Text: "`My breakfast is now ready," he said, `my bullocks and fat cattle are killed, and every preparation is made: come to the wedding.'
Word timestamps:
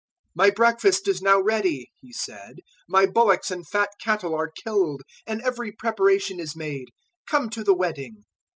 "`My 0.35 0.51
breakfast 0.55 1.07
is 1.07 1.21
now 1.21 1.39
ready," 1.39 1.91
he 1.99 2.11
said, 2.11 2.61
`my 2.91 3.05
bullocks 3.13 3.51
and 3.51 3.67
fat 3.67 3.89
cattle 4.03 4.33
are 4.33 4.49
killed, 4.49 5.03
and 5.27 5.43
every 5.43 5.71
preparation 5.73 6.39
is 6.39 6.55
made: 6.55 6.87
come 7.29 7.51
to 7.51 7.63
the 7.63 7.75
wedding.' 7.75 8.23